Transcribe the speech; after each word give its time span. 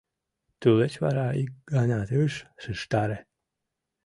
Тулеч 0.59 0.93
вара 1.03 1.27
ик 1.43 1.51
ганат 1.75 2.09
ыш 2.23 2.33
шижтаре. 2.61 3.17